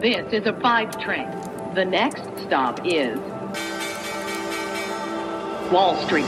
This 0.00 0.32
is 0.32 0.46
a 0.46 0.54
five 0.62 0.98
train. 0.98 1.28
The 1.74 1.84
next 1.84 2.22
stop 2.46 2.80
is 2.86 3.18
Wall 5.70 5.94
Street. 6.06 6.24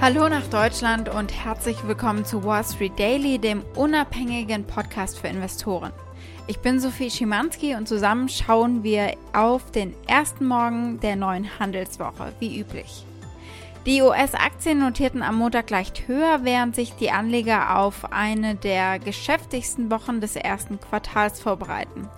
Hallo 0.00 0.28
nach 0.28 0.46
Deutschland 0.52 1.08
und 1.08 1.32
herzlich 1.32 1.76
willkommen 1.84 2.24
zu 2.24 2.44
Wall 2.44 2.62
Street 2.62 2.96
Daily, 2.96 3.40
dem 3.40 3.64
unabhängigen 3.74 4.62
Podcast 4.62 5.18
für 5.18 5.26
Investoren. 5.26 5.90
Ich 6.46 6.60
bin 6.60 6.78
Sophie 6.78 7.10
Schimanski 7.10 7.74
und 7.74 7.88
zusammen 7.88 8.28
schauen 8.28 8.84
wir 8.84 9.14
auf 9.32 9.72
den 9.72 9.96
ersten 10.06 10.46
Morgen 10.46 11.00
der 11.00 11.16
neuen 11.16 11.58
Handelswoche, 11.58 12.32
wie 12.38 12.60
üblich. 12.60 13.04
Die 13.86 14.02
US-Aktien 14.02 14.80
notierten 14.80 15.22
am 15.22 15.36
Montag 15.36 15.70
leicht 15.70 16.08
höher, 16.08 16.40
während 16.42 16.74
sich 16.74 16.96
die 16.96 17.12
Anleger 17.12 17.78
auf 17.78 18.10
eine 18.10 18.56
der 18.56 18.98
geschäftigsten 18.98 19.92
Wochen 19.92 20.20
des 20.20 20.34
ersten 20.34 20.80
Quartals 20.80 21.40
vorbereiten. 21.40 22.08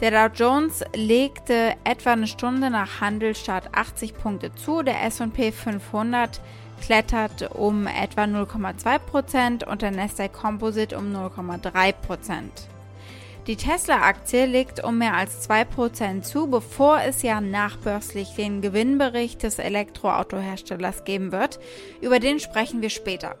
Der 0.00 0.12
Dow 0.12 0.32
Jones 0.32 0.84
legte 0.94 1.74
etwa 1.82 2.12
eine 2.12 2.28
Stunde 2.28 2.70
nach 2.70 3.00
Handelstart 3.00 3.74
80 3.74 4.14
Punkte 4.14 4.54
zu, 4.54 4.84
der 4.84 5.02
S&P 5.02 5.50
500 5.50 6.40
klettert 6.80 7.56
um 7.56 7.88
etwa 7.88 8.22
0,2% 8.22 9.66
und 9.66 9.82
der 9.82 9.90
Nasdaq 9.90 10.32
Composite 10.32 10.96
um 10.96 11.12
0,3%. 11.12 11.92
Die 13.46 13.56
Tesla-Aktie 13.56 14.44
legt 14.44 14.84
um 14.84 14.98
mehr 14.98 15.14
als 15.14 15.48
2% 15.48 16.22
zu, 16.22 16.48
bevor 16.48 17.00
es 17.00 17.22
ja 17.22 17.40
nachbörslich 17.40 18.34
den 18.36 18.60
Gewinnbericht 18.60 19.42
des 19.42 19.58
Elektroautoherstellers 19.58 21.04
geben 21.04 21.32
wird. 21.32 21.58
Über 22.02 22.20
den 22.20 22.38
sprechen 22.38 22.82
wir 22.82 22.90
später. 22.90 23.36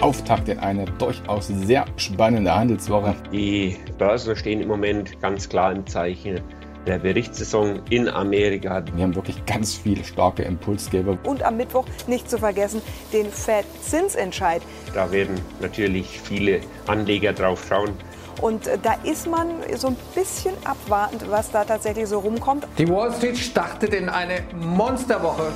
Auftakt 0.00 0.48
in 0.48 0.58
eine 0.58 0.84
durchaus 0.98 1.48
sehr 1.48 1.86
spannende 1.96 2.54
Handelswoche. 2.54 3.14
Die 3.32 3.76
Börsen 3.98 4.36
stehen 4.36 4.60
im 4.60 4.68
Moment 4.68 5.20
ganz 5.20 5.48
klar 5.48 5.72
im 5.72 5.86
Zeichen 5.86 6.40
der 6.86 6.98
Berichtssaison 6.98 7.80
in 7.90 8.08
Amerika. 8.08 8.82
Wir 8.94 9.04
haben 9.04 9.14
wirklich 9.14 9.44
ganz 9.46 9.74
viele 9.74 10.04
starke 10.04 10.42
Impulsgeber. 10.42 11.18
Und 11.24 11.42
am 11.42 11.56
Mittwoch 11.56 11.84
nicht 12.06 12.30
zu 12.30 12.38
vergessen 12.38 12.82
den 13.12 13.30
Fed-Zinsentscheid. 13.30 14.62
Da 14.94 15.10
werden 15.10 15.40
natürlich 15.60 16.20
viele 16.20 16.60
Anleger 16.86 17.32
drauf 17.32 17.64
schauen. 17.68 17.92
Und 18.40 18.66
äh, 18.66 18.78
da 18.82 18.94
ist 19.04 19.26
man 19.26 19.48
so 19.76 19.88
ein 19.88 19.96
bisschen 20.14 20.54
abwartend, 20.64 21.30
was 21.30 21.50
da 21.50 21.64
tatsächlich 21.64 22.06
so 22.06 22.20
rumkommt. 22.20 22.66
Die 22.78 22.88
Wall 22.88 23.12
Street 23.12 23.36
startet 23.36 23.92
in 23.94 24.08
eine 24.08 24.42
Monsterwoche. 24.54 25.52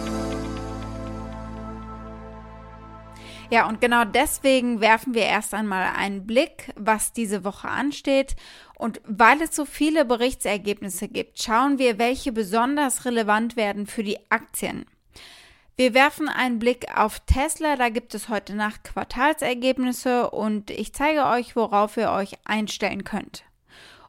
Ja, 3.51 3.69
und 3.69 3.81
genau 3.81 4.05
deswegen 4.05 4.81
werfen 4.81 5.15
wir 5.15 5.23
erst 5.23 5.55
einmal 5.55 5.93
einen 5.97 6.27
Blick, 6.27 6.73
was 6.77 7.13
diese 7.13 7.45
Woche 7.45 7.69
ansteht. 7.69 8.37
Und 8.77 9.01
weil 9.07 9.41
es 9.43 9.55
so 9.55 9.65
viele 9.65 10.05
Berichtsergebnisse 10.05 11.09
gibt, 11.09 11.43
schauen 11.43 11.79
wir, 11.79 11.99
welche 11.99 12.33
besonders 12.33 13.05
relevant 13.05 13.57
werden 13.57 13.87
für 13.87 14.03
die 14.03 14.19
Aktien. 14.31 14.87
Wir 15.77 15.93
werfen 15.93 16.29
einen 16.29 16.61
Blick 16.61 16.87
auf 16.97 17.21
Tesla, 17.21 17.77
da 17.77 17.89
gibt 17.89 18.15
es 18.15 18.29
heute 18.29 18.55
Nacht 18.55 18.85
Quartalsergebnisse 18.85 20.31
und 20.31 20.71
ich 20.71 20.93
zeige 20.93 21.27
euch, 21.27 21.57
worauf 21.57 21.97
ihr 21.97 22.11
euch 22.11 22.35
einstellen 22.45 23.03
könnt. 23.03 23.45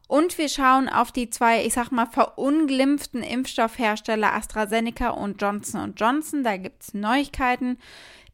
Und 0.06 0.38
wir 0.38 0.48
schauen 0.48 0.88
auf 0.88 1.10
die 1.10 1.30
zwei, 1.30 1.64
ich 1.64 1.74
sag 1.74 1.90
mal, 1.90 2.06
verunglimpften 2.06 3.24
Impfstoffhersteller 3.24 4.32
AstraZeneca 4.34 5.10
und 5.10 5.42
Johnson 5.42 5.94
Johnson. 5.96 6.44
Da 6.44 6.56
gibt 6.56 6.82
es 6.84 6.94
Neuigkeiten. 6.94 7.78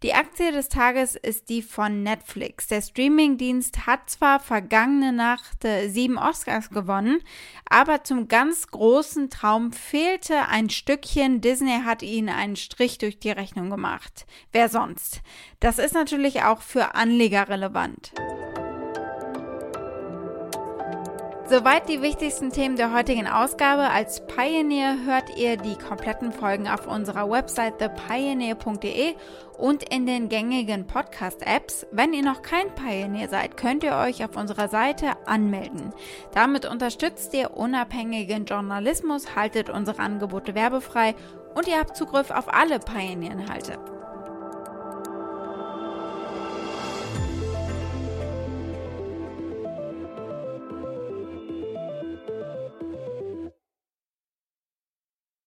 Die 0.02 0.14
Aktie 0.14 0.50
des 0.50 0.68
Tages 0.68 1.14
ist 1.14 1.48
die 1.48 1.62
von 1.62 2.02
Netflix. 2.02 2.66
Der 2.66 2.82
Streamingdienst 2.82 3.86
hat 3.86 4.10
zwar 4.10 4.40
vergangene 4.40 5.12
Nacht 5.12 5.64
äh, 5.64 5.88
sieben 5.88 6.18
Oscars 6.18 6.70
gewonnen, 6.70 7.20
aber 7.70 8.02
zum 8.02 8.26
ganz 8.26 8.66
großen 8.66 9.30
Traum 9.30 9.72
fehlte 9.72 10.48
ein 10.48 10.70
Stückchen. 10.70 11.40
Disney 11.40 11.82
hat 11.84 12.02
ihnen 12.02 12.30
einen 12.30 12.56
Strich 12.56 12.98
durch 12.98 13.20
die 13.20 13.30
Rechnung 13.30 13.70
gemacht. 13.70 14.26
Wer 14.50 14.68
sonst? 14.68 15.22
Das 15.60 15.78
ist 15.78 15.94
natürlich 15.94 16.42
auch 16.42 16.62
für 16.62 16.96
Anleger 16.96 17.48
relevant. 17.48 18.12
Soweit 21.52 21.86
die 21.86 22.00
wichtigsten 22.00 22.50
Themen 22.50 22.76
der 22.76 22.94
heutigen 22.94 23.26
Ausgabe. 23.26 23.82
Als 23.90 24.26
Pioneer 24.26 25.04
hört 25.04 25.36
ihr 25.36 25.58
die 25.58 25.76
kompletten 25.76 26.32
Folgen 26.32 26.66
auf 26.66 26.86
unserer 26.86 27.30
Website 27.30 27.78
thepioneer.de 27.78 29.12
und 29.58 29.82
in 29.92 30.06
den 30.06 30.30
gängigen 30.30 30.86
Podcast-Apps. 30.86 31.86
Wenn 31.92 32.14
ihr 32.14 32.22
noch 32.22 32.40
kein 32.40 32.74
Pioneer 32.74 33.28
seid, 33.28 33.58
könnt 33.58 33.84
ihr 33.84 33.96
euch 33.96 34.24
auf 34.24 34.34
unserer 34.34 34.68
Seite 34.68 35.08
anmelden. 35.26 35.92
Damit 36.32 36.64
unterstützt 36.64 37.34
ihr 37.34 37.54
unabhängigen 37.54 38.46
Journalismus, 38.46 39.36
haltet 39.36 39.68
unsere 39.68 39.98
Angebote 40.00 40.54
werbefrei 40.54 41.14
und 41.54 41.68
ihr 41.68 41.78
habt 41.78 41.98
Zugriff 41.98 42.30
auf 42.30 42.50
alle 42.50 42.78
Pioneer-Inhalte. 42.78 43.78